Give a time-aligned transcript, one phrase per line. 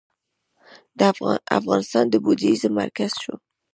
[1.59, 3.33] افغانستان د بودیزم مرکز شو